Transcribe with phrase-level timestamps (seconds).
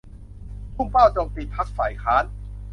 [0.75, 2.25] พุ่งเป้าโจมตีพรรคฝ่ายค้าน